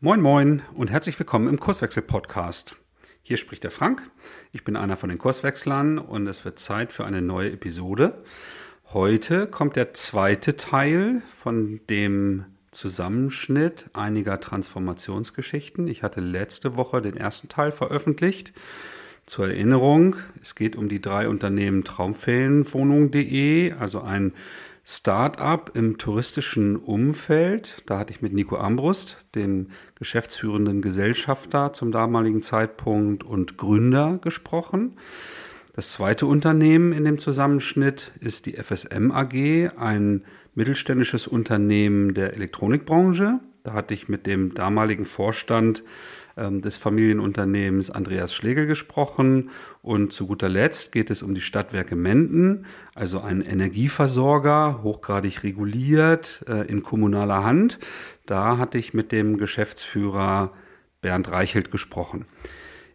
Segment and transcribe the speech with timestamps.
[0.00, 2.76] Moin Moin und herzlich willkommen im Kurswechsel-Podcast.
[3.20, 4.08] Hier spricht der Frank.
[4.52, 8.22] Ich bin einer von den Kurswechslern und es wird Zeit für eine neue Episode.
[8.92, 15.88] Heute kommt der zweite Teil von dem Zusammenschnitt einiger Transformationsgeschichten.
[15.88, 18.52] Ich hatte letzte Woche den ersten Teil veröffentlicht.
[19.26, 24.32] Zur Erinnerung, es geht um die drei Unternehmen Traumferienwohnung.de, also ein
[24.90, 27.82] Start-up im touristischen Umfeld.
[27.84, 34.96] Da hatte ich mit Nico Ambrust, dem geschäftsführenden Gesellschafter zum damaligen Zeitpunkt und Gründer gesprochen.
[35.74, 40.24] Das zweite Unternehmen in dem Zusammenschnitt ist die FSM AG, ein
[40.54, 43.40] mittelständisches Unternehmen der Elektronikbranche.
[43.64, 45.82] Da hatte ich mit dem damaligen Vorstand
[46.38, 49.50] des Familienunternehmens Andreas Schlegel gesprochen.
[49.82, 56.44] Und zu guter Letzt geht es um die Stadtwerke Menden, also ein Energieversorger, hochgradig reguliert,
[56.48, 57.78] äh, in kommunaler Hand.
[58.26, 60.52] Da hatte ich mit dem Geschäftsführer
[61.00, 62.26] Bernd Reichelt gesprochen.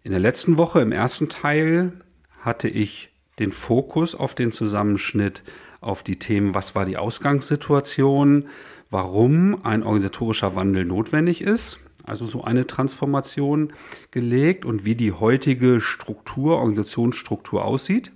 [0.03, 1.93] In der letzten Woche, im ersten Teil,
[2.41, 5.43] hatte ich den Fokus auf den Zusammenschnitt
[5.81, 8.47] auf die Themen, was war die Ausgangssituation,
[8.89, 13.73] warum ein organisatorischer Wandel notwendig ist also so eine Transformation
[14.11, 18.11] gelegt und wie die heutige Struktur, Organisationsstruktur aussieht.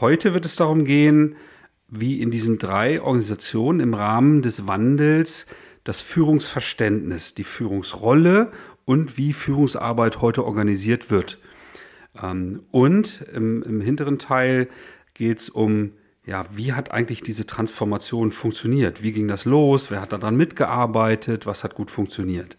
[0.00, 1.36] Heute wird es darum gehen,
[1.88, 5.46] wie in diesen drei Organisationen im Rahmen des Wandels
[5.84, 8.50] das Führungsverständnis, die Führungsrolle
[8.84, 11.38] und wie Führungsarbeit heute organisiert wird.
[12.20, 14.68] Ähm, und im, im hinteren Teil
[15.14, 15.92] geht es um
[16.26, 19.02] ja, wie hat eigentlich diese Transformation funktioniert?
[19.02, 19.90] Wie ging das los?
[19.90, 21.46] Wer hat daran mitgearbeitet?
[21.46, 22.56] Was hat gut funktioniert?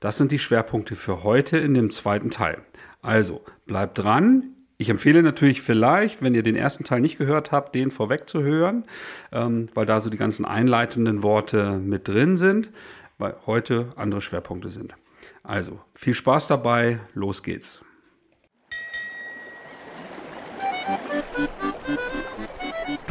[0.00, 2.58] Das sind die Schwerpunkte für heute in dem zweiten Teil.
[3.02, 4.54] Also, bleibt dran.
[4.78, 8.42] Ich empfehle natürlich vielleicht, wenn ihr den ersten Teil nicht gehört habt, den vorweg zu
[8.42, 8.84] hören,
[9.32, 12.72] ähm, weil da so die ganzen einleitenden Worte mit drin sind,
[13.16, 14.94] weil heute andere Schwerpunkte sind.
[15.44, 17.80] Also, viel Spaß dabei, los geht's.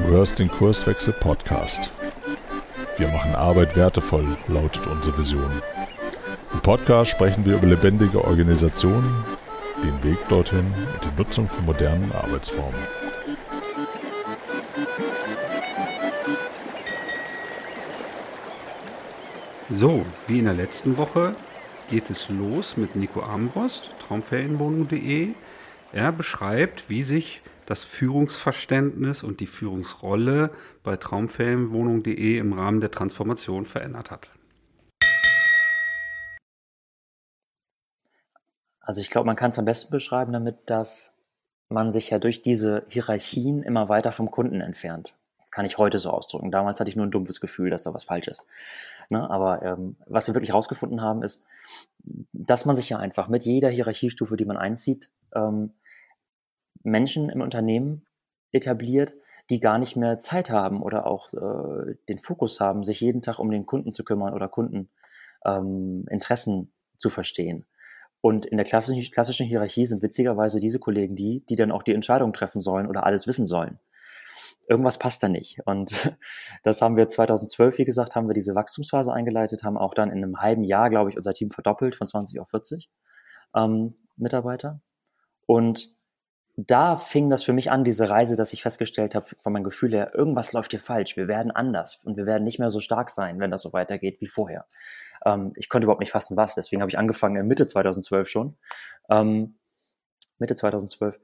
[0.08, 1.92] Hörst den Kurswechsel Podcast.
[2.98, 5.52] Wir machen Arbeit wertevoll, lautet unsere Vision.
[6.54, 9.26] Im Podcast sprechen wir über lebendige Organisationen,
[9.84, 12.80] den Weg dorthin und die Nutzung von modernen Arbeitsformen.
[19.70, 21.36] So, wie in der letzten Woche
[21.90, 25.30] geht es los mit Nico Armbrust, traumferienwohnung.de.
[25.92, 30.52] Er beschreibt, wie sich das Führungsverständnis und die Führungsrolle
[30.84, 34.30] bei traumferienwohnung.de im Rahmen der Transformation verändert hat.
[38.80, 41.14] Also ich glaube, man kann es am besten beschreiben damit, dass
[41.70, 45.16] man sich ja durch diese Hierarchien immer weiter vom Kunden entfernt.
[45.50, 46.52] Kann ich heute so ausdrücken.
[46.52, 48.46] Damals hatte ich nur ein dumpfes Gefühl, dass da was falsch ist.
[49.10, 49.28] Ne?
[49.28, 51.44] Aber ähm, was wir wirklich rausgefunden haben, ist,
[52.34, 55.72] dass man sich ja einfach mit jeder Hierarchiestufe, die man einzieht, ähm,
[56.86, 58.06] Menschen im Unternehmen
[58.52, 59.16] etabliert,
[59.50, 63.40] die gar nicht mehr Zeit haben oder auch äh, den Fokus haben, sich jeden Tag
[63.40, 67.66] um den Kunden zu kümmern oder Kundeninteressen ähm, zu verstehen.
[68.22, 71.94] Und in der klassischen, klassischen Hierarchie sind witzigerweise diese Kollegen die, die dann auch die
[71.94, 73.80] Entscheidung treffen sollen oder alles wissen sollen.
[74.68, 75.60] Irgendwas passt da nicht.
[75.66, 75.94] Und
[76.64, 80.24] das haben wir 2012, wie gesagt, haben wir diese Wachstumsphase eingeleitet, haben auch dann in
[80.24, 82.90] einem halben Jahr, glaube ich, unser Team verdoppelt von 20 auf 40
[83.56, 84.82] ähm, Mitarbeiter.
[85.46, 85.94] Und
[86.58, 89.94] da fing das für mich an, diese Reise, dass ich festgestellt habe, von meinem Gefühl
[89.94, 91.18] her, irgendwas läuft hier falsch.
[91.18, 94.22] Wir werden anders und wir werden nicht mehr so stark sein, wenn das so weitergeht
[94.22, 94.66] wie vorher.
[95.26, 96.56] Ähm, ich konnte überhaupt nicht fassen, was.
[96.56, 98.58] Deswegen habe ich angefangen, Mitte 2012 schon,
[99.10, 99.56] ähm,
[100.40, 101.20] Mitte 2012,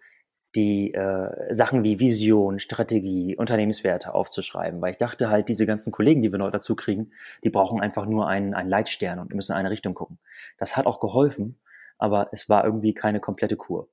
[0.55, 6.21] die äh, Sachen wie Vision, Strategie, Unternehmenswerte aufzuschreiben, weil ich dachte halt, diese ganzen Kollegen,
[6.21, 7.11] die wir neu dazu kriegen,
[7.43, 10.19] die brauchen einfach nur einen, einen Leitstern und müssen in eine Richtung gucken.
[10.57, 11.57] Das hat auch geholfen,
[11.97, 13.87] aber es war irgendwie keine komplette Kur.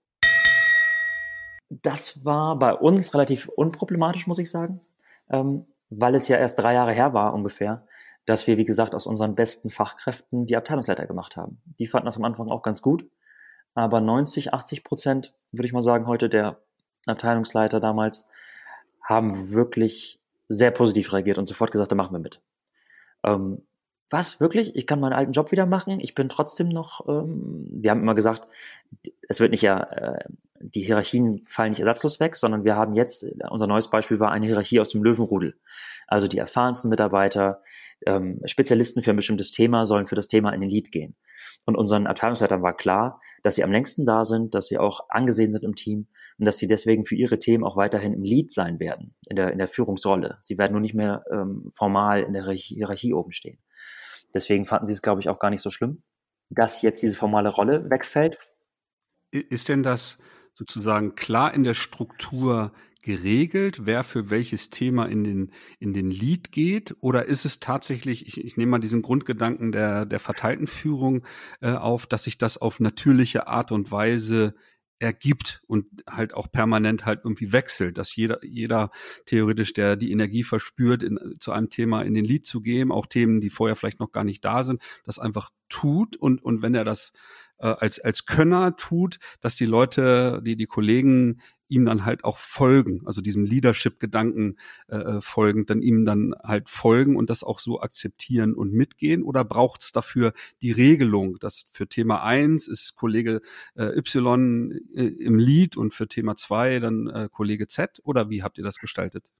[1.70, 4.80] Das war bei uns relativ unproblematisch, muss ich sagen,
[5.30, 7.86] ähm, weil es ja erst drei Jahre her war ungefähr,
[8.24, 11.60] dass wir, wie gesagt, aus unseren besten Fachkräften die Abteilungsleiter gemacht haben.
[11.78, 13.08] Die fanden das am Anfang auch ganz gut,
[13.74, 16.60] aber 90, 80 Prozent, würde ich mal sagen, heute der
[17.06, 18.28] Abteilungsleiter damals
[19.02, 22.42] haben wirklich sehr positiv reagiert und sofort gesagt, da machen wir mit.
[23.24, 23.66] Ähm,
[24.10, 24.74] was, wirklich?
[24.74, 26.00] Ich kann meinen alten Job wieder machen?
[26.00, 28.48] Ich bin trotzdem noch, ähm, wir haben immer gesagt,
[29.28, 30.24] es wird nicht ja, äh,
[30.60, 34.46] die Hierarchien fallen nicht ersatzlos weg, sondern wir haben jetzt, unser neues Beispiel war eine
[34.46, 35.56] Hierarchie aus dem Löwenrudel.
[36.06, 37.62] Also die erfahrensten Mitarbeiter,
[38.06, 41.14] ähm, Spezialisten für ein bestimmtes Thema sollen für das Thema in den Lead gehen.
[41.66, 45.52] Und unseren Abteilungsleitern war klar, dass sie am längsten da sind, dass sie auch angesehen
[45.52, 46.08] sind im Team
[46.38, 49.52] und dass sie deswegen für ihre Themen auch weiterhin im Lead sein werden, in der,
[49.52, 50.38] in der Führungsrolle.
[50.40, 53.58] Sie werden nur nicht mehr ähm, formal in der Hierarchie oben stehen.
[54.34, 56.02] Deswegen fanden sie es, glaube ich, auch gar nicht so schlimm.
[56.50, 58.38] dass jetzt diese formale Rolle wegfällt.
[59.30, 60.18] Ist denn das
[60.54, 62.72] sozusagen klar in der Struktur
[63.02, 66.96] geregelt, wer für welches Thema in den, in den Lead geht?
[67.00, 71.24] Oder ist es tatsächlich, ich, ich nehme mal diesen Grundgedanken der, der verteilten Führung
[71.60, 74.54] äh, auf, dass sich das auf natürliche Art und Weise
[75.00, 78.90] ergibt und halt auch permanent halt irgendwie wechselt, dass jeder, jeder
[79.26, 83.06] theoretisch, der die Energie verspürt, in, zu einem Thema in den Lied zu gehen, auch
[83.06, 86.74] Themen, die vorher vielleicht noch gar nicht da sind, das einfach tut und, und wenn
[86.74, 87.12] er das
[87.58, 92.38] äh, als, als Könner tut, dass die Leute, die, die Kollegen ihm dann halt auch
[92.38, 94.56] folgen, also diesem Leadership-Gedanken
[94.88, 99.22] äh, äh, folgend, dann ihm dann halt folgen und das auch so akzeptieren und mitgehen?
[99.22, 100.32] Oder braucht es dafür
[100.62, 103.40] die Regelung, dass für Thema eins ist Kollege
[103.76, 108.00] äh, Y äh, im Lead und für Thema zwei dann äh, Kollege Z?
[108.04, 109.30] Oder wie habt ihr das gestaltet?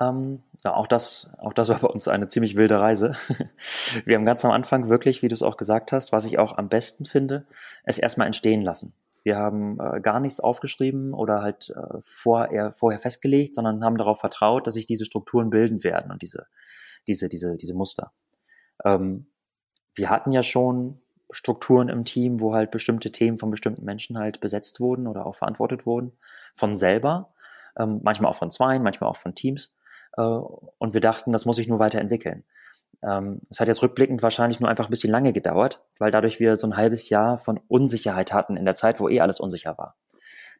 [0.00, 3.14] Ähm, ja, auch das, auch das war bei uns eine ziemlich wilde Reise.
[4.04, 6.56] Wir haben ganz am Anfang wirklich, wie du es auch gesagt hast, was ich auch
[6.56, 7.46] am besten finde,
[7.84, 8.94] es erstmal entstehen lassen.
[9.24, 14.20] Wir haben äh, gar nichts aufgeschrieben oder halt äh, vorher, vorher festgelegt, sondern haben darauf
[14.20, 16.46] vertraut, dass sich diese Strukturen bilden werden und diese,
[17.06, 18.12] diese, diese, diese Muster.
[18.84, 19.26] Ähm,
[19.94, 24.40] wir hatten ja schon Strukturen im Team, wo halt bestimmte Themen von bestimmten Menschen halt
[24.40, 26.12] besetzt wurden oder auch verantwortet wurden,
[26.52, 27.32] von selber,
[27.78, 29.74] ähm, manchmal auch von Zweien, manchmal auch von Teams.
[30.16, 32.44] Äh, und wir dachten, das muss sich nur weiterentwickeln.
[33.02, 36.56] Ähm, es hat jetzt rückblickend wahrscheinlich nur einfach ein bisschen lange gedauert, weil dadurch wir
[36.56, 39.96] so ein halbes Jahr von Unsicherheit hatten in der Zeit, wo eh alles unsicher war.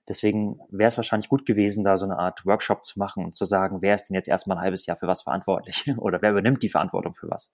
[0.09, 3.45] Deswegen wäre es wahrscheinlich gut gewesen, da so eine Art Workshop zu machen und zu
[3.45, 6.63] sagen, wer ist denn jetzt erstmal ein halbes Jahr für was verantwortlich oder wer übernimmt
[6.63, 7.53] die Verantwortung für was,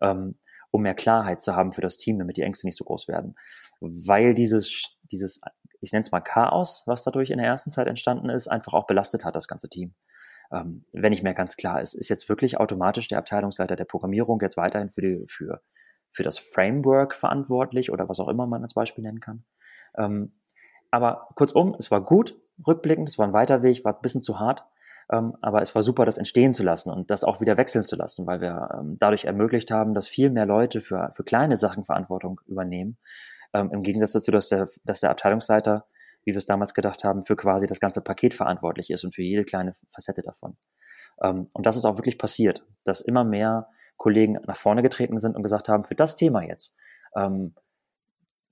[0.00, 0.36] ähm,
[0.72, 3.36] um mehr Klarheit zu haben für das Team, damit die Ängste nicht so groß werden.
[3.80, 5.40] Weil dieses, dieses,
[5.80, 8.88] ich nenne es mal Chaos, was dadurch in der ersten Zeit entstanden ist, einfach auch
[8.88, 9.94] belastet hat, das ganze Team
[10.50, 14.56] wenn nicht mehr ganz klar ist, ist jetzt wirklich automatisch der Abteilungsleiter der Programmierung jetzt
[14.56, 15.60] weiterhin für, die, für,
[16.10, 19.44] für das Framework verantwortlich oder was auch immer man als Beispiel nennen kann.
[19.96, 20.32] Ähm,
[20.90, 24.38] aber kurzum, es war gut, rückblickend, es war ein weiter Weg, war ein bisschen zu
[24.38, 24.64] hart,
[25.10, 27.96] ähm, aber es war super, das entstehen zu lassen und das auch wieder wechseln zu
[27.96, 31.84] lassen, weil wir ähm, dadurch ermöglicht haben, dass viel mehr Leute für, für kleine Sachen
[31.84, 32.98] Verantwortung übernehmen.
[33.52, 35.86] Ähm, Im Gegensatz dazu, dass der, dass der Abteilungsleiter
[36.26, 39.22] wie wir es damals gedacht haben, für quasi das ganze Paket verantwortlich ist und für
[39.22, 40.56] jede kleine Facette davon.
[41.22, 45.36] Ähm, und das ist auch wirklich passiert, dass immer mehr Kollegen nach vorne getreten sind
[45.36, 46.76] und gesagt haben, für das Thema jetzt,
[47.16, 47.54] ähm,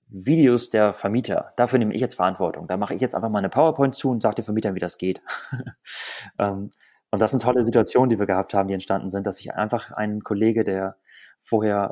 [0.07, 2.67] Videos der Vermieter, dafür nehme ich jetzt Verantwortung.
[2.67, 4.97] Da mache ich jetzt einfach mal eine PowerPoint zu und sage den Vermietern, wie das
[4.97, 5.21] geht.
[6.39, 6.71] ähm,
[7.11, 9.91] und das sind tolle Situationen, die wir gehabt haben, die entstanden sind, dass sich einfach
[9.91, 10.97] ein Kollege, der
[11.37, 11.91] vorher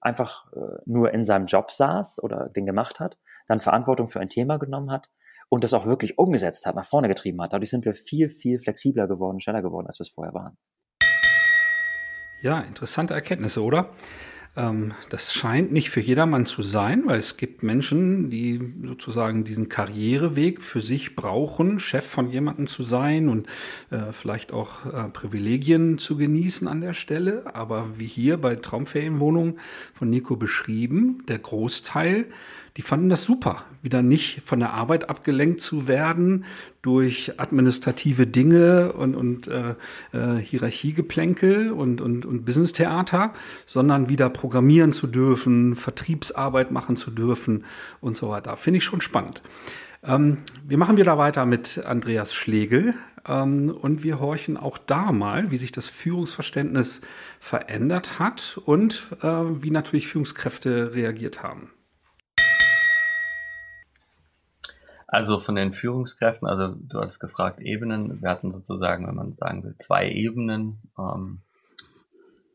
[0.00, 3.18] einfach äh, nur in seinem Job saß oder den gemacht hat,
[3.48, 5.08] dann Verantwortung für ein Thema genommen hat
[5.48, 7.52] und das auch wirklich umgesetzt hat, nach vorne getrieben hat.
[7.52, 10.56] Dadurch sind wir viel, viel flexibler geworden, schneller geworden, als wir es vorher waren.
[12.40, 13.90] Ja, interessante Erkenntnisse, oder?
[14.56, 19.68] Ähm, das scheint nicht für jedermann zu sein, weil es gibt Menschen, die sozusagen diesen
[19.68, 23.46] Karriereweg für sich brauchen, Chef von jemandem zu sein und
[23.90, 27.54] äh, vielleicht auch äh, Privilegien zu genießen an der Stelle.
[27.54, 29.58] Aber wie hier bei Traumferienwohnungen
[29.94, 32.26] von Nico beschrieben, der Großteil
[32.78, 36.44] die fanden das super, wieder nicht von der Arbeit abgelenkt zu werden
[36.80, 39.74] durch administrative Dinge und, und äh,
[40.12, 43.32] äh, Hierarchiegeplänkel und, und, und Business-Theater,
[43.66, 47.64] sondern wieder programmieren zu dürfen, Vertriebsarbeit machen zu dürfen
[48.00, 48.56] und so weiter.
[48.56, 49.42] Finde ich schon spannend.
[50.04, 52.94] Ähm, wir machen wieder weiter mit Andreas Schlegel
[53.26, 57.00] ähm, und wir horchen auch da mal, wie sich das Führungsverständnis
[57.40, 61.72] verändert hat und äh, wie natürlich Führungskräfte reagiert haben.
[65.10, 68.20] Also von den Führungskräften, also du hast gefragt Ebenen.
[68.20, 71.40] Wir hatten sozusagen, wenn man sagen will, zwei Ebenen ähm,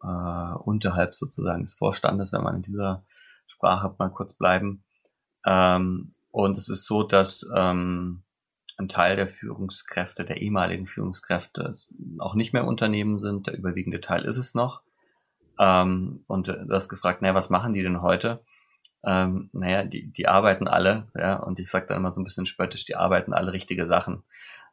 [0.03, 3.03] äh, unterhalb sozusagen des Vorstandes, wenn man in dieser
[3.47, 4.83] Sprache mal kurz bleiben.
[5.47, 8.21] Ähm, und es ist so, dass ähm,
[8.77, 11.73] ein Teil der Führungskräfte, der ehemaligen Führungskräfte,
[12.19, 13.47] auch nicht mehr Unternehmen sind.
[13.47, 14.83] Der überwiegende Teil ist es noch.
[15.59, 18.43] Ähm, und du hast gefragt, naja, was machen die denn heute?
[19.05, 22.45] Ähm, naja, die, die arbeiten alle, ja, und ich sage dann immer so ein bisschen
[22.45, 24.23] spöttisch, die arbeiten alle richtige Sachen.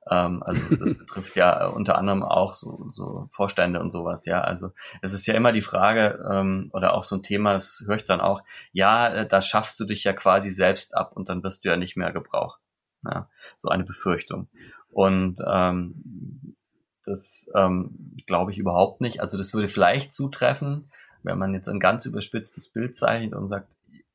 [0.08, 4.40] Ähm, also das betrifft ja unter anderem auch so, so Vorstände und sowas, ja.
[4.40, 4.70] Also
[5.02, 8.04] es ist ja immer die Frage, ähm, oder auch so ein Thema, das höre ich
[8.04, 11.64] dann auch, ja, äh, da schaffst du dich ja quasi selbst ab und dann wirst
[11.64, 12.60] du ja nicht mehr gebraucht.
[13.04, 14.49] Ja, so eine Befürchtung.
[14.90, 16.54] Und ähm,
[17.04, 19.20] das ähm, glaube ich überhaupt nicht.
[19.20, 20.90] Also das würde vielleicht zutreffen,
[21.22, 23.68] wenn man jetzt ein ganz überspitztes Bild zeichnet und sagt,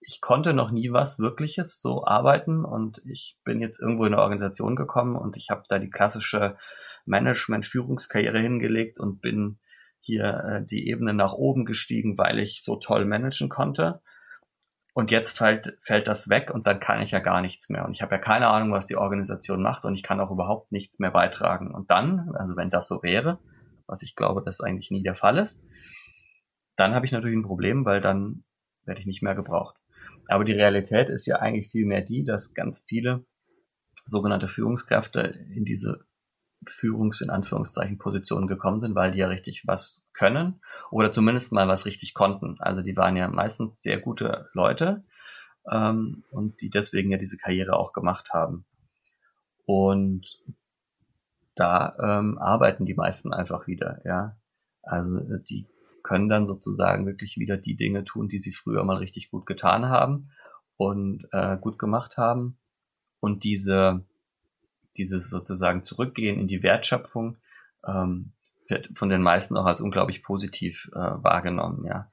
[0.07, 4.21] ich konnte noch nie was Wirkliches so arbeiten und ich bin jetzt irgendwo in eine
[4.21, 6.57] Organisation gekommen und ich habe da die klassische
[7.05, 9.59] Management-Führungskarriere hingelegt und bin
[9.99, 14.01] hier äh, die Ebene nach oben gestiegen, weil ich so toll managen konnte.
[14.93, 17.85] und jetzt fällt, fällt das weg und dann kann ich ja gar nichts mehr.
[17.85, 20.71] Und ich habe ja keine Ahnung, was die Organisation macht und ich kann auch überhaupt
[20.71, 21.73] nichts mehr beitragen.
[21.73, 23.39] Und dann, also wenn das so wäre,
[23.87, 25.61] was ich glaube, dass eigentlich nie der Fall ist,
[26.77, 28.45] dann habe ich natürlich ein Problem, weil dann
[28.85, 29.75] werde ich nicht mehr gebraucht.
[30.27, 33.25] Aber die Realität ist ja eigentlich vielmehr die, dass ganz viele
[34.05, 36.05] sogenannte Führungskräfte in diese
[36.65, 41.67] Führungs- in Anführungszeichen Positionen gekommen sind, weil die ja richtig was können oder zumindest mal
[41.67, 42.57] was richtig konnten.
[42.59, 45.03] Also die waren ja meistens sehr gute Leute
[45.71, 48.65] ähm, und die deswegen ja diese Karriere auch gemacht haben.
[49.65, 50.39] Und
[51.55, 54.37] da ähm, arbeiten die meisten einfach wieder, ja.
[54.83, 55.67] Also die
[56.05, 59.89] können dann sozusagen wirklich wieder die Dinge tun, die sie früher mal richtig gut getan
[59.89, 60.29] haben
[60.77, 62.57] und äh, gut gemacht haben.
[63.19, 64.05] Und diese
[64.97, 67.37] dieses sozusagen Zurückgehen in die Wertschöpfung
[67.85, 68.31] ähm,
[68.67, 72.09] wird von den meisten auch als unglaublich positiv äh, wahrgenommen, ja.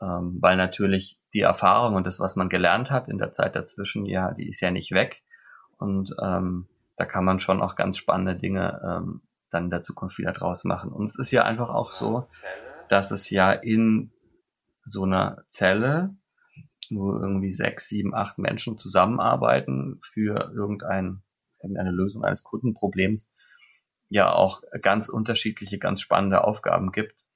[0.00, 4.04] Ähm, weil natürlich die Erfahrung und das, was man gelernt hat in der Zeit dazwischen,
[4.04, 5.22] ja, die ist ja nicht weg.
[5.78, 6.66] Und ähm,
[6.96, 10.64] da kann man schon auch ganz spannende Dinge ähm, dann in der Zukunft wieder draus
[10.64, 10.92] machen.
[10.92, 12.28] Und es ist ja einfach auch so,
[12.88, 14.12] dass es ja in
[14.84, 16.16] so einer Zelle,
[16.90, 21.22] wo irgendwie sechs, sieben, acht Menschen zusammenarbeiten für irgendein
[21.62, 23.32] eine Lösung eines Kundenproblems
[24.08, 27.26] ja auch ganz unterschiedliche, ganz spannende Aufgaben gibt.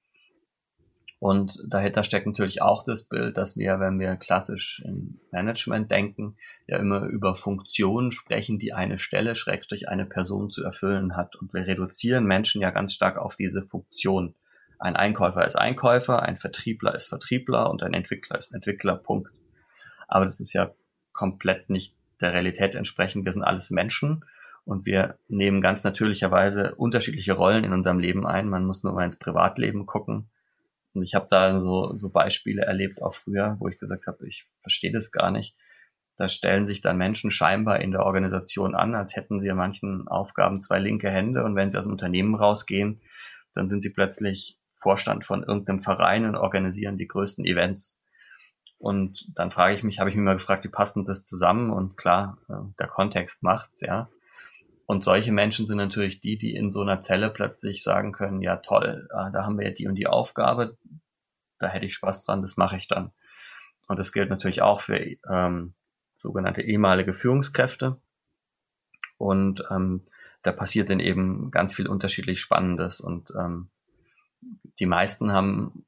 [1.19, 6.37] Und dahinter steckt natürlich auch das Bild, dass wir, wenn wir klassisch im Management denken,
[6.67, 11.37] ja immer über Funktionen sprechen, die eine Stelle, Schrägstrich eine Person zu erfüllen hat.
[11.37, 14.35] Und wir reduzieren Menschen ja ganz stark auf diese Funktion.
[14.81, 19.31] Ein Einkäufer ist Einkäufer, ein Vertriebler ist Vertriebler und ein Entwickler ist Entwickler, Punkt.
[20.09, 20.73] Aber das ist ja
[21.13, 23.27] komplett nicht der Realität entsprechen.
[23.27, 24.25] Wir sind alles Menschen
[24.65, 28.49] und wir nehmen ganz natürlicherweise unterschiedliche Rollen in unserem Leben ein.
[28.49, 30.31] Man muss nur mal ins Privatleben gucken.
[30.95, 34.47] Und ich habe da so, so Beispiele erlebt auch früher, wo ich gesagt habe, ich
[34.63, 35.57] verstehe das gar nicht.
[36.17, 40.09] Da stellen sich dann Menschen scheinbar in der Organisation an, als hätten sie in manchen
[40.09, 43.03] Aufgaben zwei linke Hände und wenn sie aus dem Unternehmen rausgehen,
[43.55, 48.01] dann sind sie plötzlich Vorstand von irgendeinem Verein und organisieren die größten Events.
[48.79, 51.71] Und dann frage ich mich, habe ich mich mal gefragt, wie passt denn das zusammen?
[51.71, 54.09] Und klar, äh, der Kontext macht's, ja.
[54.87, 58.57] Und solche Menschen sind natürlich die, die in so einer Zelle plötzlich sagen können, ja
[58.57, 60.79] toll, äh, da haben wir ja die und die Aufgabe,
[61.59, 63.13] da hätte ich Spaß dran, das mache ich dann.
[63.87, 65.75] Und das gilt natürlich auch für ähm,
[66.17, 68.01] sogenannte ehemalige Führungskräfte.
[69.19, 70.07] Und ähm,
[70.43, 73.01] da passiert dann eben ganz viel unterschiedlich Spannendes.
[73.01, 73.69] Und ähm,
[74.79, 75.85] die meisten haben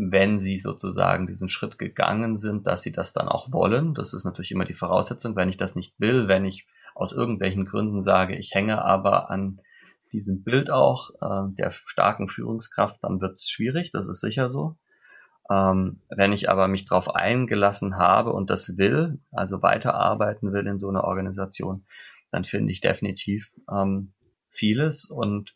[0.00, 3.94] wenn sie sozusagen diesen Schritt gegangen sind, dass sie das dann auch wollen.
[3.94, 5.36] Das ist natürlich immer die Voraussetzung.
[5.36, 9.60] Wenn ich das nicht will, wenn ich aus irgendwelchen Gründen sage, ich hänge aber an
[10.12, 14.76] diesem Bild auch äh, der starken Führungskraft, dann wird es schwierig, das ist sicher so.
[15.50, 20.78] Ähm, wenn ich aber mich darauf eingelassen habe und das will, also weiterarbeiten will in
[20.78, 21.84] so einer Organisation,
[22.30, 24.12] dann finde ich definitiv ähm,
[24.48, 25.54] vieles und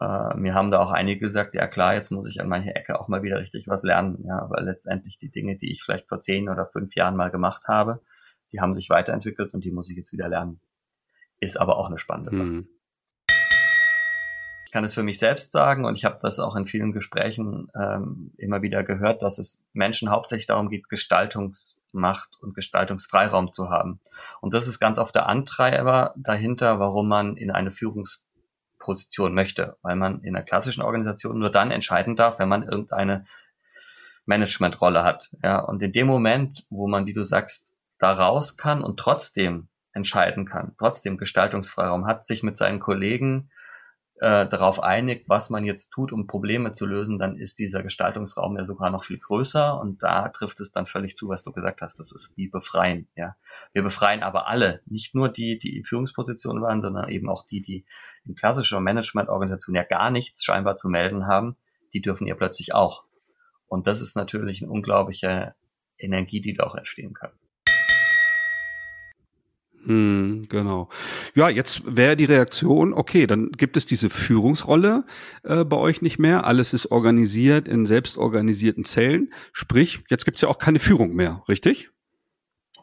[0.00, 2.98] äh, mir haben da auch einige gesagt, ja klar, jetzt muss ich an mancher Ecke
[2.98, 6.20] auch mal wieder richtig was lernen, ja, weil letztendlich die Dinge, die ich vielleicht vor
[6.20, 8.00] zehn oder fünf Jahren mal gemacht habe,
[8.52, 10.60] die haben sich weiterentwickelt und die muss ich jetzt wieder lernen.
[11.38, 12.46] Ist aber auch eine spannende Sache.
[12.46, 12.68] Mhm.
[14.66, 17.68] Ich kann es für mich selbst sagen und ich habe das auch in vielen Gesprächen
[17.74, 24.00] ähm, immer wieder gehört, dass es Menschen hauptsächlich darum geht, Gestaltungsmacht und Gestaltungsfreiraum zu haben.
[24.40, 28.29] Und das ist ganz oft der Antreiber dahinter, warum man in eine Führungs
[28.80, 33.26] Position möchte, weil man in einer klassischen Organisation nur dann entscheiden darf, wenn man irgendeine
[34.26, 35.30] Managementrolle hat.
[35.44, 39.68] Ja, und in dem Moment, wo man, wie du sagst, da raus kann und trotzdem
[39.92, 43.50] entscheiden kann, trotzdem Gestaltungsfreiraum hat, sich mit seinen Kollegen
[44.20, 48.56] äh, darauf einigt, was man jetzt tut, um Probleme zu lösen, dann ist dieser Gestaltungsraum
[48.56, 51.80] ja sogar noch viel größer und da trifft es dann völlig zu, was du gesagt
[51.80, 51.98] hast.
[51.98, 53.08] Das ist wie befreien.
[53.16, 53.36] Ja,
[53.72, 57.62] wir befreien aber alle, nicht nur die, die in Führungspositionen waren, sondern eben auch die,
[57.62, 57.86] die
[58.26, 61.56] in klassischer Managementorganisation ja gar nichts scheinbar zu melden haben.
[61.92, 63.04] Die dürfen ja plötzlich auch.
[63.66, 65.54] Und das ist natürlich eine unglaubliche
[65.98, 67.30] Energie, die da auch entstehen kann.
[69.84, 70.90] Hm, genau.
[71.34, 75.04] Ja, jetzt wäre die Reaktion, okay, dann gibt es diese Führungsrolle
[75.42, 76.44] äh, bei euch nicht mehr.
[76.44, 79.32] Alles ist organisiert in selbstorganisierten Zellen.
[79.52, 81.90] Sprich, jetzt gibt's ja auch keine Führung mehr, richtig?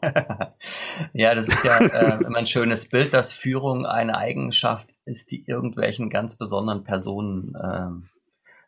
[1.12, 5.46] ja, das ist ja äh, immer ein schönes Bild, dass Führung eine Eigenschaft ist, die
[5.46, 8.08] irgendwelchen ganz besonderen Personen äh,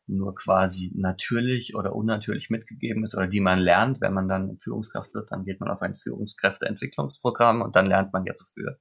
[0.06, 4.00] nur quasi natürlich oder unnatürlich mitgegeben ist oder die man lernt.
[4.00, 8.24] Wenn man dann Führungskraft wird, dann geht man auf ein Führungskräfteentwicklungsprogramm und dann lernt man
[8.24, 8.76] jetzt zu führen.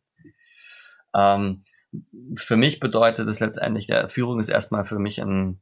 [1.14, 1.64] Ähm,
[2.36, 5.62] für mich bedeutet es letztendlich, der Führung ist erstmal für mich ein,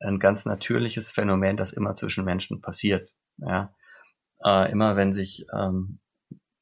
[0.00, 3.10] ein ganz natürliches Phänomen, das immer zwischen Menschen passiert.
[3.38, 3.74] Ja.
[4.46, 5.98] Äh, immer wenn sich ähm,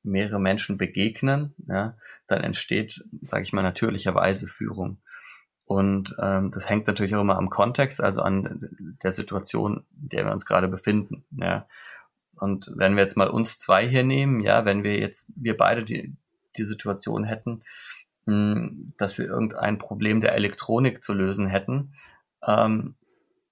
[0.02, 4.98] mehrere Menschen begegnen, ja, dann entsteht, sage ich mal, natürlicherweise Führung.
[5.66, 10.24] Und ähm, das hängt natürlich auch immer am Kontext, also an der Situation, in der
[10.26, 11.24] wir uns gerade befinden.
[11.30, 11.66] Ja.
[12.36, 15.84] Und wenn wir jetzt mal uns zwei hier nehmen, ja, wenn wir jetzt, wir beide
[15.84, 16.16] die,
[16.56, 17.62] die Situation hätten,
[18.26, 21.94] mh, hm, dass wir irgendein Problem der Elektronik zu lösen hätten,
[22.46, 22.96] ähm,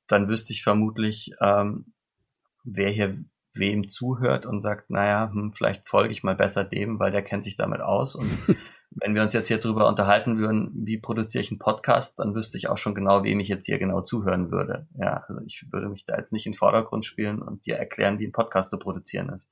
[0.06, 1.94] dann wüsste ich vermutlich, ähm,
[2.64, 7.12] wer hier wem zuhört und sagt, naja, hm, vielleicht folge ich mal besser dem, weil
[7.12, 8.14] der kennt sich damit aus.
[8.14, 8.30] Und
[8.90, 12.58] wenn wir uns jetzt hier drüber unterhalten würden, wie produziere ich einen Podcast, dann wüsste
[12.58, 14.86] ich auch schon genau, wem ich jetzt hier genau zuhören würde.
[14.98, 18.18] Ja, also ich würde mich da jetzt nicht in den Vordergrund spielen und dir erklären,
[18.18, 19.48] wie ein Podcast zu produzieren ist.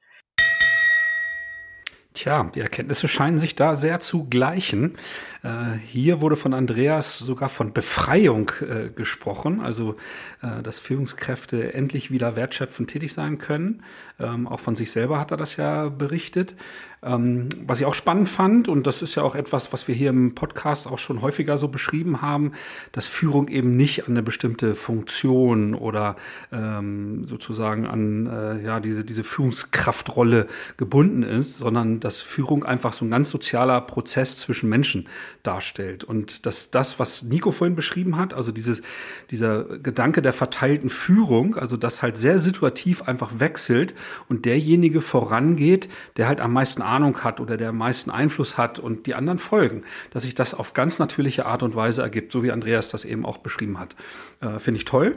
[2.20, 4.96] Tja, die Erkenntnisse scheinen sich da sehr zu gleichen.
[5.42, 9.96] Äh, hier wurde von Andreas sogar von Befreiung äh, gesprochen, also
[10.42, 13.82] äh, dass Führungskräfte endlich wieder wertschöpfend tätig sein können.
[14.18, 16.56] Ähm, auch von sich selber hat er das ja berichtet.
[17.02, 20.10] Ähm, was ich auch spannend fand, und das ist ja auch etwas, was wir hier
[20.10, 22.52] im Podcast auch schon häufiger so beschrieben haben,
[22.92, 26.16] dass Führung eben nicht an eine bestimmte Funktion oder
[26.52, 30.46] ähm, sozusagen an äh, ja, diese, diese Führungskraftrolle
[30.76, 35.08] gebunden ist, sondern dass Führung einfach so ein ganz sozialer Prozess zwischen Menschen
[35.42, 36.02] darstellt.
[36.04, 38.82] Und dass das, was Nico vorhin beschrieben hat, also dieses,
[39.30, 43.94] dieser Gedanke der verteilten Führung, also das halt sehr situativ einfach wechselt
[44.28, 48.78] und derjenige vorangeht, der halt am meisten Ahnung hat oder der am meisten Einfluss hat
[48.78, 52.42] und die anderen folgen, dass sich das auf ganz natürliche Art und Weise ergibt, so
[52.42, 53.94] wie Andreas das eben auch beschrieben hat.
[54.40, 55.16] Äh, Finde ich toll.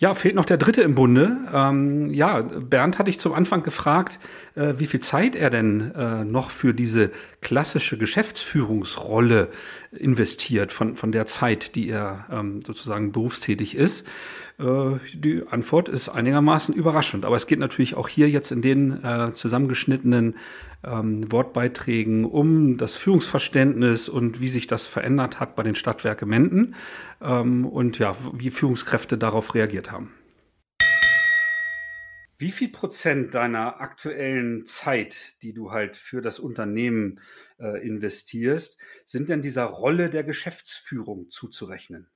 [0.00, 1.36] Ja, fehlt noch der dritte im Bunde.
[1.52, 4.20] Ähm, ja, Bernd hatte ich zum Anfang gefragt,
[4.54, 9.48] äh, wie viel Zeit er denn äh, noch für diese klassische Geschäftsführungsrolle
[9.90, 14.06] investiert von, von der Zeit, die er ähm, sozusagen berufstätig ist.
[14.60, 17.24] Äh, die Antwort ist einigermaßen überraschend.
[17.24, 20.36] Aber es geht natürlich auch hier jetzt in den äh, zusammengeschnittenen
[20.84, 26.74] ähm, Wortbeiträgen um das Führungsverständnis und wie sich das verändert hat bei den Stadtwerke Menden
[27.20, 30.12] ähm, und ja, wie Führungskräfte darauf reagiert haben.
[32.40, 37.20] Wie viel Prozent deiner aktuellen Zeit, die du halt für das Unternehmen
[37.58, 42.08] äh, investierst, sind denn dieser Rolle der Geschäftsführung zuzurechnen?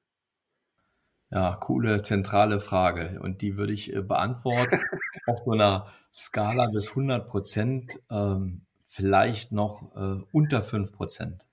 [1.32, 3.18] Ja, coole zentrale Frage.
[3.22, 4.78] Und die würde ich äh, beantworten
[5.26, 11.46] auf so einer Skala bis 100 Prozent, ähm, vielleicht noch äh, unter 5 Prozent.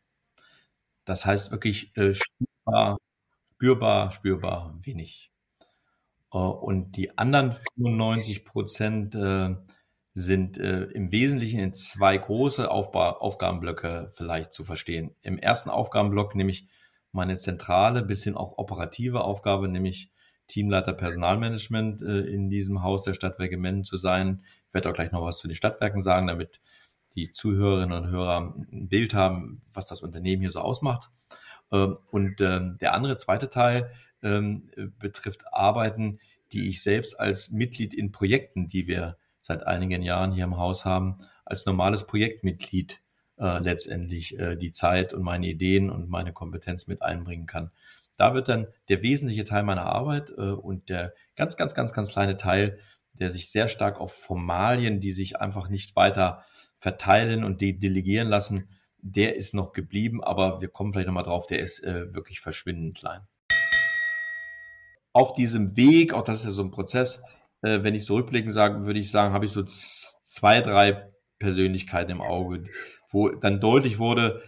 [1.06, 2.98] Das heißt wirklich äh, spürbar,
[3.56, 5.32] spürbar, spürbar wenig.
[6.34, 9.56] Äh, und die anderen 95 Prozent äh,
[10.14, 15.16] sind im Wesentlichen in zwei große Aufba Aufgabenblöcke vielleicht zu verstehen.
[15.22, 16.68] Im ersten Aufgabenblock nämlich
[17.12, 20.12] meine zentrale bis hin auch operative Aufgabe, nämlich
[20.48, 24.44] Teamleiter Personalmanagement äh, in diesem Haus der Stadtwerke Menden zu sein.
[24.68, 26.60] Ich werde auch gleich noch was zu den Stadtwerken sagen, damit
[27.16, 31.10] die Zuhörerinnen und Hörer ein Bild haben, was das Unternehmen hier so ausmacht.
[31.72, 33.92] Ähm, und ähm, der andere zweite Teil
[34.22, 34.70] ähm,
[35.00, 36.20] betrifft Arbeiten,
[36.52, 40.86] die ich selbst als Mitglied in Projekten, die wir seit einigen Jahren hier im Haus
[40.86, 43.02] haben, als normales Projektmitglied
[43.40, 47.72] äh, letztendlich äh, die Zeit und meine Ideen und meine Kompetenz mit einbringen kann.
[48.18, 52.10] Da wird dann der wesentliche Teil meiner Arbeit äh, und der ganz, ganz, ganz, ganz
[52.10, 52.80] kleine Teil,
[53.14, 56.44] der sich sehr stark auf Formalien, die sich einfach nicht weiter
[56.78, 58.70] verteilen und de delegieren lassen,
[59.02, 62.98] der ist noch geblieben, aber wir kommen vielleicht nochmal drauf, der ist äh, wirklich verschwindend
[62.98, 63.22] klein.
[65.14, 67.22] Auf diesem Weg, auch das ist ja so ein Prozess,
[67.62, 72.12] äh, wenn ich so rückblickend sagen, würde ich sagen, habe ich so zwei, drei Persönlichkeiten
[72.12, 72.66] im Auge,
[73.10, 74.44] wo dann deutlich wurde,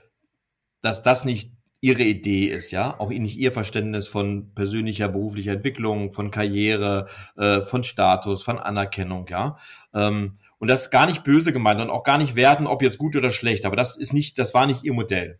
[0.81, 6.11] dass das nicht ihre Idee ist, ja, auch nicht ihr Verständnis von persönlicher beruflicher Entwicklung,
[6.11, 9.57] von Karriere, äh, von Status, von Anerkennung, ja.
[9.93, 12.99] Ähm, und das ist gar nicht böse gemeint und auch gar nicht werten, ob jetzt
[12.99, 15.39] gut oder schlecht, aber das ist nicht, das war nicht ihr Modell.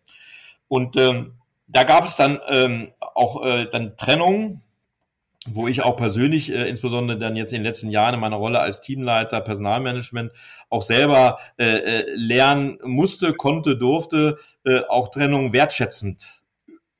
[0.66, 1.34] Und ähm,
[1.68, 4.62] da gab es dann ähm, auch äh, dann Trennungen,
[5.46, 8.60] wo ich auch persönlich, äh, insbesondere dann jetzt in den letzten Jahren in meiner Rolle
[8.60, 10.32] als Teamleiter Personalmanagement
[10.70, 16.41] auch selber äh, äh, lernen musste, konnte, durfte, äh, auch Trennung wertschätzend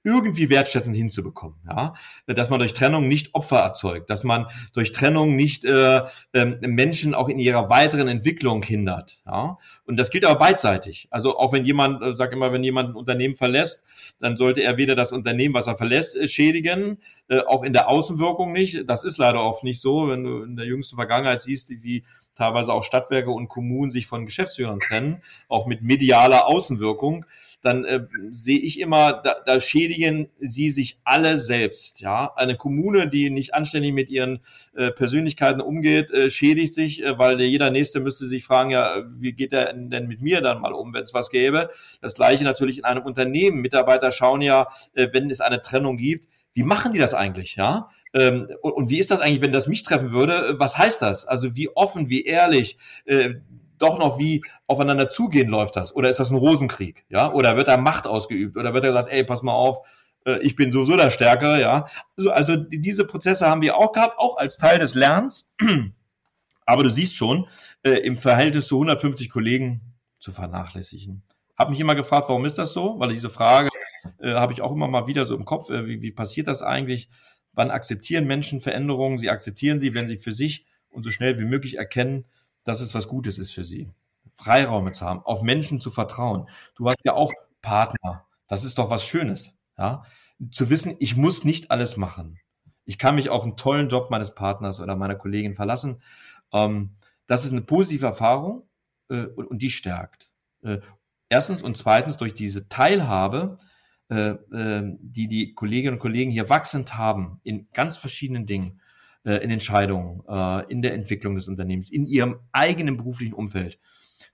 [0.05, 1.95] irgendwie wertschätzend hinzubekommen, ja,
[2.27, 7.15] dass man durch Trennung nicht Opfer erzeugt, dass man durch Trennung nicht äh, äh, Menschen
[7.15, 11.09] auch in ihrer weiteren Entwicklung hindert, ja, und das gilt aber beidseitig.
[11.11, 13.85] Also auch wenn jemand, äh, sag immer, wenn jemand ein Unternehmen verlässt,
[14.21, 17.89] dann sollte er weder das Unternehmen, was er verlässt, äh, schädigen, äh, auch in der
[17.89, 18.89] Außenwirkung nicht.
[18.89, 22.73] Das ist leider oft nicht so, wenn du in der jüngsten Vergangenheit siehst, wie teilweise
[22.73, 27.27] auch Stadtwerke und Kommunen sich von Geschäftsführern trennen, auch mit medialer Außenwirkung,
[27.63, 32.01] dann äh, sehe ich immer, da, da schädigen sie sich alle selbst.
[32.01, 34.41] Ja, eine Kommune, die nicht anständig mit ihren
[34.75, 39.33] äh, Persönlichkeiten umgeht, äh, schädigt sich, äh, weil jeder Nächste müsste sich fragen, ja, wie
[39.33, 41.71] geht der denn mit mir dann mal um, wenn es was gäbe?
[42.01, 43.61] Das gleiche natürlich in einem Unternehmen.
[43.61, 47.89] Mitarbeiter schauen ja, äh, wenn es eine Trennung gibt, wie machen die das eigentlich, ja?
[48.15, 50.57] Ähm, und, und, wie ist das eigentlich, wenn das mich treffen würde?
[50.59, 51.27] Was heißt das?
[51.27, 53.35] Also wie offen, wie ehrlich, äh,
[53.83, 55.95] doch noch wie aufeinander zugehen läuft das?
[55.95, 57.05] Oder ist das ein Rosenkrieg?
[57.09, 57.33] Ja?
[57.33, 58.57] Oder wird da Macht ausgeübt?
[58.57, 59.87] Oder wird da gesagt, ey, pass mal auf,
[60.25, 61.87] äh, ich bin sowieso der Stärkere, ja?
[62.17, 65.51] Also, also diese Prozesse haben wir auch gehabt, auch als Teil des Lernens.
[66.67, 67.49] Aber du siehst schon,
[67.83, 69.81] äh, im Verhältnis zu 150 Kollegen
[70.19, 71.23] zu vernachlässigen.
[71.57, 72.99] Hab mich immer gefragt, warum ist das so?
[72.99, 73.69] Weil diese Frage
[74.21, 76.63] äh, habe ich auch immer mal wieder so im Kopf, äh, wie, wie passiert das
[76.63, 77.09] eigentlich?
[77.53, 79.19] Wann akzeptieren Menschen Veränderungen?
[79.19, 82.25] Sie akzeptieren sie, wenn sie für sich und so schnell wie möglich erkennen,
[82.65, 83.91] dass es was Gutes ist für sie.
[84.35, 86.49] Freiräume zu haben, auf Menschen zu vertrauen.
[86.75, 88.27] Du hast ja auch Partner.
[88.47, 89.57] Das ist doch was Schönes.
[89.79, 90.05] Ja?
[90.51, 92.39] Zu wissen, ich muss nicht alles machen.
[92.85, 96.03] Ich kann mich auf einen tollen Job meines Partners oder meiner Kollegin verlassen.
[96.53, 96.97] Ähm,
[97.27, 98.69] das ist eine positive Erfahrung
[99.09, 100.31] äh, und, und, die stärkt.
[100.63, 100.79] Äh,
[101.29, 103.59] erstens und zweitens durch diese Teilhabe
[104.13, 108.82] äh, ähm, die die Kolleginnen und Kollegen hier wachsend haben in ganz verschiedenen Dingen,
[109.25, 113.79] äh, in Entscheidungen, äh, in der Entwicklung des Unternehmens, in ihrem eigenen beruflichen Umfeld,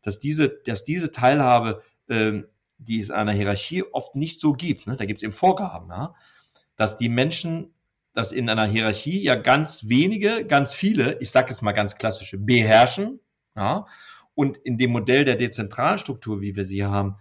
[0.03, 2.47] dass diese, dass diese Teilhabe, ähm,
[2.79, 4.97] die es einer Hierarchie oft nicht so gibt, ne?
[4.97, 6.15] da gibt es eben Vorgaben, ja?
[6.77, 7.75] dass die Menschen
[8.19, 12.37] dass in einer Hierarchie ja ganz wenige, ganz viele, ich sage jetzt mal ganz klassische,
[12.37, 13.21] beherrschen,
[13.55, 13.87] ja,
[14.35, 17.15] und in dem Modell der dezentralen Struktur, wie wir sie haben,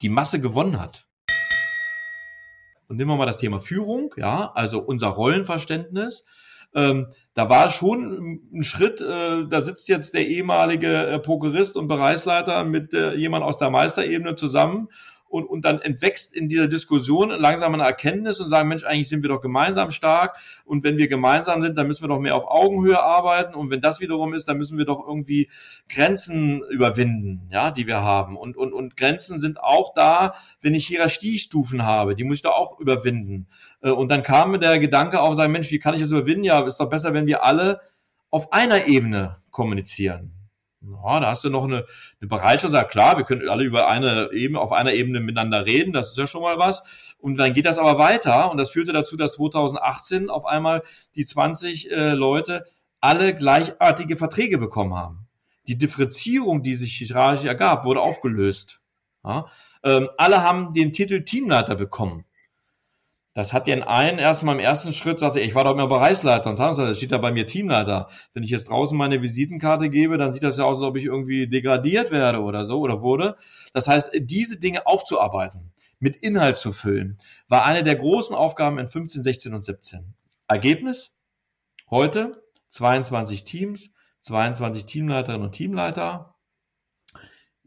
[0.00, 1.08] die Masse gewonnen hat.
[2.86, 6.24] Und nehmen wir mal das Thema Führung, ja, also unser Rollenverständnis.
[6.74, 11.88] Ähm, da war schon ein Schritt, äh, da sitzt jetzt der ehemalige äh, Pokerist und
[11.88, 14.88] Bereichsleiter mit äh, jemand aus der Meisterebene zusammen
[15.28, 19.22] und, und dann entwächst in dieser Diskussion langsam eine Erkenntnis und sagen, Mensch, eigentlich sind
[19.22, 22.48] wir doch gemeinsam stark und wenn wir gemeinsam sind, dann müssen wir doch mehr auf
[22.48, 25.48] Augenhöhe arbeiten und wenn das wiederum ist, dann müssen wir doch irgendwie
[25.88, 30.86] Grenzen überwinden, ja, die wir haben und, und, und Grenzen sind auch da, wenn ich
[30.86, 33.46] Hierarchiestufen habe, die muss ich doch auch überwinden.
[33.82, 36.44] Äh, und dann kam mir der Gedanke auf, sagen, Mensch, wie kann ich das überwinden?
[36.44, 37.80] Ja, ist doch besser, wenn wir alle
[38.30, 40.37] auf einer Ebene kommunizieren.
[40.80, 41.86] Ja, da hast du noch eine,
[42.20, 45.92] eine Bereitschaft, sagt klar, wir können alle über eine Ebene, auf einer Ebene miteinander reden,
[45.92, 47.14] das ist ja schon mal was.
[47.18, 50.82] Und dann geht das aber weiter und das führte dazu, dass 2018 auf einmal
[51.16, 52.64] die 20 äh, Leute
[53.00, 55.26] alle gleichartige Verträge bekommen haben.
[55.66, 58.80] Die Differenzierung, die sich hierarchisch ergab, wurde aufgelöst.
[59.24, 59.46] Ja,
[59.82, 62.24] ähm, alle haben den Titel Teamleiter bekommen.
[63.38, 66.58] Das hat den einen erstmal im ersten Schritt, sagte, ich war doch immer Bereichsleiter und
[66.58, 68.08] haben gesagt, das steht da bei mir Teamleiter.
[68.34, 71.04] Wenn ich jetzt draußen meine Visitenkarte gebe, dann sieht das ja aus, als ob ich
[71.04, 73.36] irgendwie degradiert werde oder so oder wurde.
[73.72, 78.88] Das heißt, diese Dinge aufzuarbeiten, mit Inhalt zu füllen, war eine der großen Aufgaben in
[78.88, 80.14] 15, 16 und 17.
[80.48, 81.12] Ergebnis?
[81.90, 86.34] Heute 22 Teams, 22 Teamleiterinnen und Teamleiter,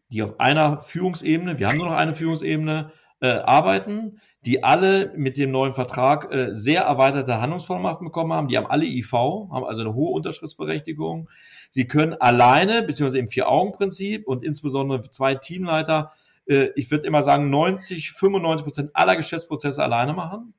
[0.10, 5.38] die auf einer Führungsebene, wir haben nur noch eine Führungsebene, äh, arbeiten, die alle mit
[5.38, 8.48] dem neuen Vertrag äh, sehr erweiterte Handlungsvollmachten bekommen haben.
[8.48, 11.30] Die haben alle IV, haben also eine hohe Unterschriftsberechtigung.
[11.70, 16.12] Sie können alleine, beziehungsweise im Vier-Augen-Prinzip und insbesondere zwei Teamleiter,
[16.48, 20.54] äh, ich würde immer sagen, 90, 95 Prozent aller Geschäftsprozesse alleine machen.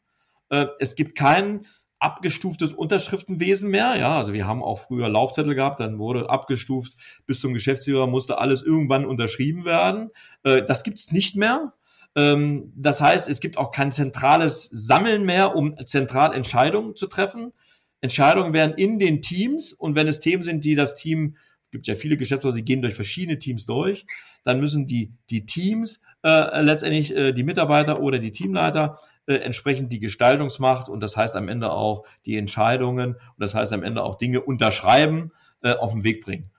[0.49, 1.67] Äh, es gibt kein
[1.99, 3.97] abgestuftes Unterschriftenwesen mehr.
[3.97, 6.93] Ja, also wir haben auch früher Laufzettel gehabt, dann wurde abgestuft
[7.27, 10.11] bis zum Geschäftsführer, musste alles irgendwann unterschrieben werden.
[10.45, 11.73] Äh, das gibt's nicht mehr.
[12.15, 17.53] Ähm, das heißt, es gibt auch kein zentrales Sammeln mehr, um zentral Entscheidungen zu treffen.
[18.01, 21.37] Entscheidungen werden in den Teams und wenn es Themen sind, die das Team,
[21.71, 24.05] gibt ja viele Geschäftsführer, die gehen durch verschiedene Teams durch,
[24.45, 29.93] dann müssen die, die Teams äh, letztendlich äh, die Mitarbeiter oder die Teamleiter äh, entsprechend
[29.93, 34.03] die Gestaltungsmacht und das heißt am Ende auch die Entscheidungen und das heißt am Ende
[34.03, 36.51] auch Dinge unterschreiben, äh, auf den Weg bringen.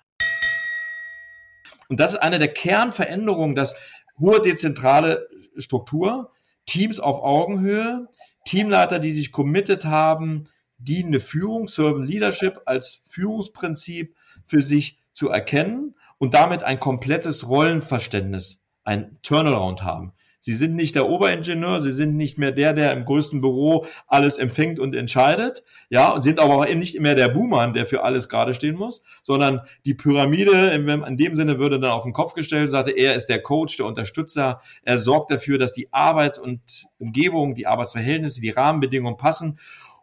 [1.89, 3.75] Und das ist eine der Kernveränderungen, dass
[4.19, 6.31] hohe dezentrale Struktur,
[6.65, 8.07] Teams auf Augenhöhe,
[8.45, 10.45] Teamleiter, die sich committed haben,
[10.77, 18.59] dienende Führung, Servant Leadership als Führungsprinzip für sich zu erkennen und damit ein komplettes Rollenverständnis,
[18.83, 20.13] ein Turnaround haben.
[20.45, 24.37] Sie sind nicht der Oberingenieur, sie sind nicht mehr der, der im größten Büro alles
[24.37, 28.27] empfängt und entscheidet, ja, und sind aber auch nicht mehr der Buhmann, der für alles
[28.27, 32.69] gerade stehen muss, sondern die Pyramide in dem Sinne würde dann auf den Kopf gestellt,
[32.69, 37.55] sagte, er ist der Coach, der Unterstützer, er sorgt dafür, dass die Arbeits- und Umgebung,
[37.55, 39.59] die Arbeitsverhältnisse, die Rahmenbedingungen passen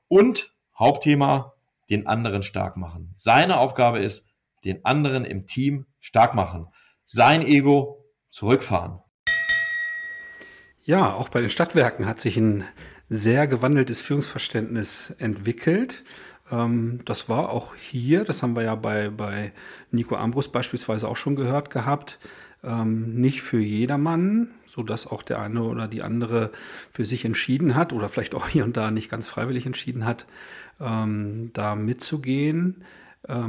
[0.08, 1.52] und Hauptthema,
[1.90, 3.12] den anderen stark machen.
[3.14, 4.24] Seine Aufgabe ist,
[4.64, 6.68] den anderen im Team stark machen.
[7.04, 9.00] Sein Ego zurückfahren.
[10.90, 12.64] Ja, auch bei den Stadtwerken hat sich ein
[13.08, 16.02] sehr gewandeltes Führungsverständnis entwickelt.
[16.50, 19.52] Ähm, das war auch hier, das haben wir ja bei, bei
[19.92, 22.18] Nico Ambrus beispielsweise auch schon gehört gehabt,
[22.64, 26.50] ähm, nicht für jedermann, so dass auch der eine oder die andere
[26.92, 30.26] für sich entschieden hat oder vielleicht auch hier und da nicht ganz freiwillig entschieden hat,
[30.80, 32.82] ähm, da mitzugehen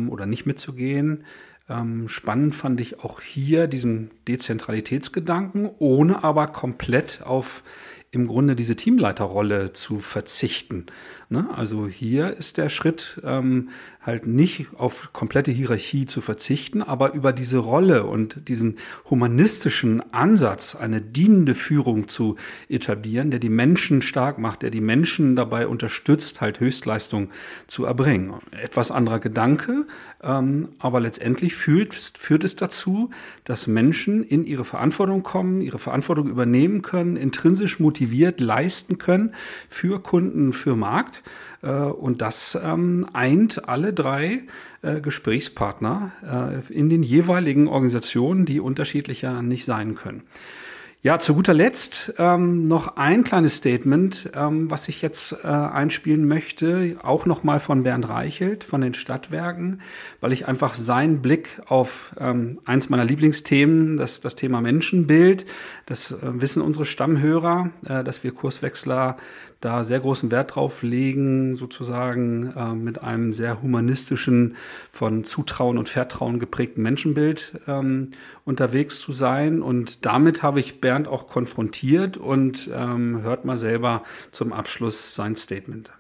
[0.09, 1.23] oder nicht mitzugehen.
[2.07, 7.63] Spannend fand ich auch hier diesen Dezentralitätsgedanken, ohne aber komplett auf
[8.11, 10.87] im Grunde diese Teamleiterrolle zu verzichten.
[11.31, 11.47] Ne?
[11.55, 13.69] Also hier ist der Schritt ähm,
[14.01, 20.75] halt nicht auf komplette Hierarchie zu verzichten, aber über diese Rolle und diesen humanistischen Ansatz,
[20.75, 22.35] eine dienende Führung zu
[22.67, 27.29] etablieren, der die Menschen stark macht, der die Menschen dabei unterstützt, halt Höchstleistung
[27.67, 28.33] zu erbringen.
[28.51, 29.87] Etwas anderer Gedanke,
[30.21, 33.09] ähm, aber letztendlich führt, führt es dazu,
[33.45, 39.33] dass Menschen in ihre Verantwortung kommen, ihre Verantwortung übernehmen können, intrinsisch motiviert leisten können
[39.69, 41.20] für Kunden, für Markt
[41.61, 44.43] äh, und das ähm, eint alle drei
[44.81, 50.23] äh, Gesprächspartner äh, in den jeweiligen Organisationen, die unterschiedlicher nicht sein können.
[51.03, 56.27] Ja, zu guter Letzt ähm, noch ein kleines Statement, ähm, was ich jetzt äh, einspielen
[56.27, 59.81] möchte, auch nochmal von Bernd Reichelt von den Stadtwerken,
[60.19, 65.47] weil ich einfach seinen Blick auf ähm, eins meiner Lieblingsthemen, das, das Thema Menschenbild,
[65.87, 69.17] das äh, wissen unsere Stammhörer, äh, dass wir Kurswechsler
[69.61, 74.57] da sehr großen Wert drauf legen, sozusagen äh, mit einem sehr humanistischen,
[74.91, 78.11] von Zutrauen und Vertrauen geprägten Menschenbild ähm,
[78.43, 79.61] unterwegs zu sein.
[79.61, 85.35] Und damit habe ich Bernd auch konfrontiert und ähm, hört mal selber zum Abschluss sein
[85.35, 85.91] Statement.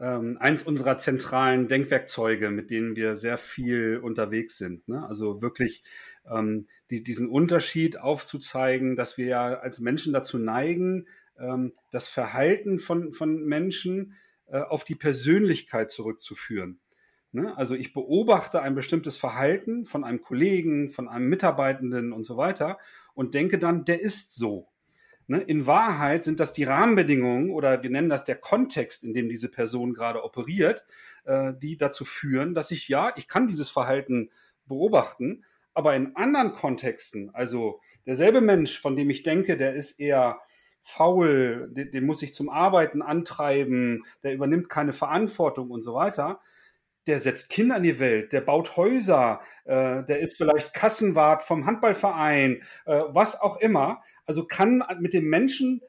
[0.00, 4.88] Ähm, eins unserer zentralen Denkwerkzeuge, mit denen wir sehr viel unterwegs sind.
[4.88, 5.06] Ne?
[5.06, 5.84] Also wirklich
[6.28, 11.06] ähm, die, diesen Unterschied aufzuzeigen, dass wir ja als Menschen dazu neigen,
[11.38, 14.14] ähm, das Verhalten von, von Menschen
[14.46, 16.80] äh, auf die Persönlichkeit zurückzuführen.
[17.34, 17.56] Ne?
[17.56, 22.78] Also ich beobachte ein bestimmtes Verhalten von einem Kollegen, von einem Mitarbeitenden und so weiter
[23.14, 24.68] und denke dann, der ist so.
[25.26, 25.40] Ne?
[25.40, 29.50] In Wahrheit sind das die Rahmenbedingungen oder wir nennen das der Kontext, in dem diese
[29.50, 30.84] Person gerade operiert,
[31.24, 34.30] äh, die dazu führen, dass ich ja, ich kann dieses Verhalten
[34.66, 40.40] beobachten, aber in anderen Kontexten, also derselbe Mensch, von dem ich denke, der ist eher
[40.82, 46.40] faul, den, den muss ich zum Arbeiten antreiben, der übernimmt keine Verantwortung und so weiter,
[47.06, 51.66] der setzt Kinder in die Welt, der baut Häuser, äh, der ist vielleicht Kassenwart vom
[51.66, 54.02] Handballverein, äh, was auch immer.
[54.26, 55.80] Also kann mit dem Menschen,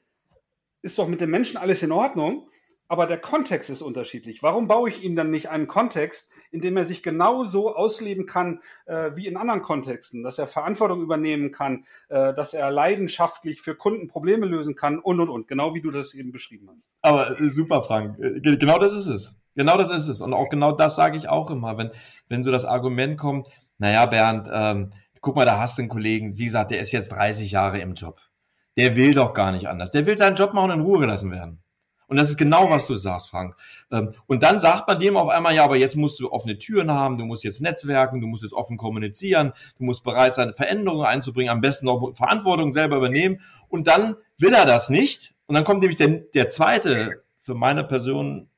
[0.81, 2.49] ist doch mit dem Menschen alles in Ordnung,
[2.87, 4.43] aber der Kontext ist unterschiedlich.
[4.43, 8.59] Warum baue ich ihm dann nicht einen Kontext, in dem er sich genauso ausleben kann
[8.85, 13.75] äh, wie in anderen Kontexten, dass er Verantwortung übernehmen kann, äh, dass er leidenschaftlich für
[13.75, 16.95] Kunden Probleme lösen kann und und und, genau wie du das eben beschrieben hast.
[17.01, 18.19] Aber äh, super, Frank.
[18.19, 19.35] Äh, genau das ist es.
[19.55, 20.21] Genau das ist es.
[20.21, 21.91] Und auch genau das sage ich auch immer, wenn,
[22.27, 24.89] wenn so das Argument kommt, naja, Bernd, ähm,
[25.21, 27.93] guck mal, da hast du einen Kollegen, wie gesagt, der ist jetzt 30 Jahre im
[27.93, 28.21] Job.
[28.77, 29.91] Der will doch gar nicht anders.
[29.91, 31.61] Der will seinen Job machen und in Ruhe gelassen werden.
[32.07, 33.55] Und das ist genau, was du sagst, Frank.
[33.91, 36.91] Ähm, und dann sagt man dem auf einmal, ja, aber jetzt musst du offene Türen
[36.91, 41.05] haben, du musst jetzt netzwerken, du musst jetzt offen kommunizieren, du musst bereit sein, Veränderungen
[41.05, 43.41] einzubringen, am besten noch Verantwortung selber übernehmen.
[43.69, 45.33] Und dann will er das nicht.
[45.47, 48.49] Und dann kommt nämlich der, der zweite, für meine Person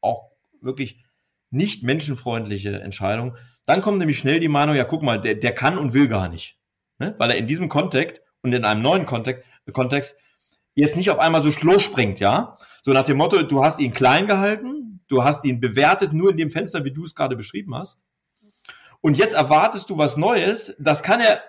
[0.00, 1.04] auch wirklich
[1.50, 3.36] nicht menschenfreundliche Entscheidung.
[3.66, 6.28] Dann kommt nämlich schnell die Meinung, ja, guck mal, der, der kann und will gar
[6.28, 6.58] nicht.
[6.98, 7.14] Ne?
[7.18, 10.16] Weil er in diesem Kontext und in einem neuen Kontext, Kontext
[10.74, 13.92] jetzt nicht auf einmal so schloss springt, ja, so nach dem Motto, du hast ihn
[13.92, 17.74] klein gehalten, du hast ihn bewertet nur in dem Fenster, wie du es gerade beschrieben
[17.74, 18.00] hast.
[19.00, 20.74] Und jetzt erwartest du was Neues.
[20.78, 21.40] Das kann er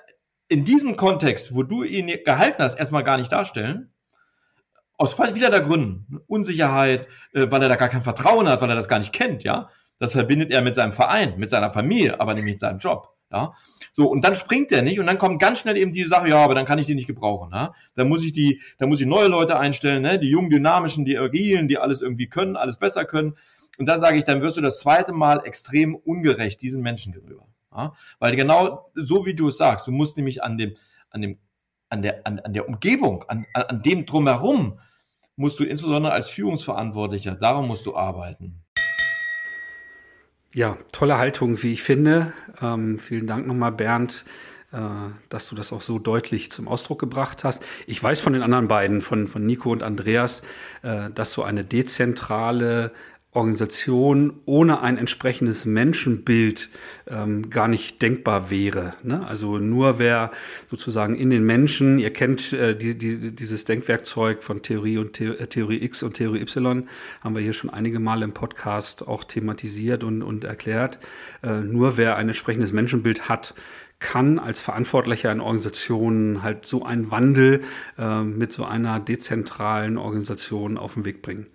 [0.47, 3.93] in diesem Kontext, wo du ihn gehalten hast, erstmal gar nicht darstellen.
[4.97, 6.21] Aus wieder der Gründen.
[6.27, 9.43] Unsicherheit, äh, weil er da gar kein Vertrauen hat, weil er das gar nicht kennt,
[9.43, 9.69] ja.
[9.99, 13.17] Das verbindet er mit seinem Verein, mit seiner Familie, aber nicht mit seinem Job.
[13.29, 13.53] Ja,
[13.93, 16.37] so und dann springt der nicht und dann kommt ganz schnell eben die Sache, ja,
[16.37, 17.51] aber dann kann ich die nicht gebrauchen.
[17.51, 17.73] Ja?
[17.95, 20.17] Dann muss ich die, dann muss ich neue Leute einstellen, ne?
[20.17, 23.35] die jungen, dynamischen, die agilen, die alles irgendwie können, alles besser können.
[23.77, 27.45] Und dann sage ich, dann wirst du das zweite Mal extrem ungerecht diesen Menschen gegenüber.
[27.75, 27.93] Ja?
[28.19, 30.75] Weil genau so wie du es sagst, du musst nämlich an dem,
[31.09, 31.37] an dem,
[31.89, 34.79] an der, an, an der Umgebung, an, an dem drumherum
[35.35, 38.63] musst du insbesondere als Führungsverantwortlicher, darum musst du arbeiten.
[40.53, 42.33] Ja, tolle Haltung, wie ich finde.
[42.61, 44.23] Ähm, vielen Dank nochmal, Bernd,
[44.71, 44.77] äh,
[45.29, 47.61] dass du das auch so deutlich zum Ausdruck gebracht hast.
[47.85, 50.41] Ich weiß von den anderen beiden, von, von Nico und Andreas,
[50.83, 52.91] äh, dass so eine dezentrale
[53.37, 56.69] Organisation ohne ein entsprechendes Menschenbild
[57.07, 58.95] ähm, gar nicht denkbar wäre.
[59.03, 59.25] Ne?
[59.27, 60.31] Also nur wer
[60.71, 65.25] sozusagen in den Menschen, ihr kennt äh, die, die, dieses Denkwerkzeug von Theorie und The
[65.25, 66.89] äh, Theorie X und Theorie Y,
[67.21, 70.97] haben wir hier schon einige Male im Podcast auch thematisiert und, und erklärt.
[71.43, 73.53] Äh, nur wer ein entsprechendes Menschenbild hat,
[73.99, 77.61] kann als Verantwortlicher in Organisationen halt so einen Wandel
[77.99, 81.45] äh, mit so einer dezentralen Organisation auf den Weg bringen.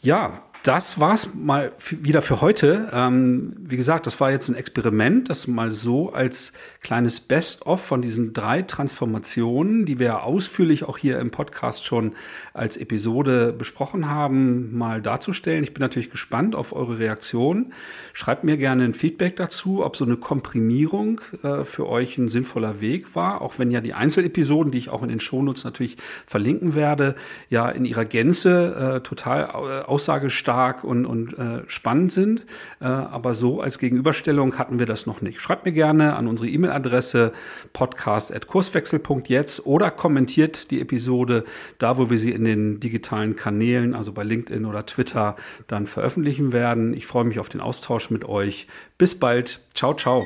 [0.00, 2.88] Ja, das war's mal wieder für heute.
[2.90, 8.00] Ähm, wie gesagt, das war jetzt ein Experiment, das mal so als kleines Best-of von
[8.00, 12.14] diesen drei Transformationen, die wir ausführlich auch hier im Podcast schon
[12.54, 15.64] als Episode besprochen haben, mal darzustellen.
[15.64, 17.74] Ich bin natürlich gespannt auf eure Reaktion.
[18.14, 22.80] Schreibt mir gerne ein Feedback dazu, ob so eine Komprimierung äh, für euch ein sinnvoller
[22.80, 26.74] Weg war, auch wenn ja die Einzelepisoden, die ich auch in den Shownotes natürlich verlinken
[26.74, 27.16] werde,
[27.50, 32.46] ja in ihrer Gänze äh, total äh, aussagestark stark und, und äh, spannend sind.
[32.80, 35.40] Äh, aber so als Gegenüberstellung hatten wir das noch nicht.
[35.40, 37.32] Schreibt mir gerne an unsere E-Mail-Adresse
[37.72, 41.44] podcast.kurswechsel.jetzt oder kommentiert die Episode
[41.78, 45.34] da, wo wir sie in den digitalen Kanälen, also bei LinkedIn oder Twitter,
[45.66, 46.94] dann veröffentlichen werden.
[46.94, 48.68] Ich freue mich auf den Austausch mit euch.
[48.96, 49.60] Bis bald.
[49.74, 50.22] Ciao, ciao.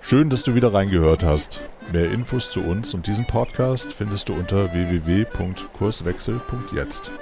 [0.00, 1.60] Schön, dass du wieder reingehört hast.
[1.92, 7.12] Mehr Infos zu uns und diesem Podcast findest du unter www.kurswechsel.jetzt.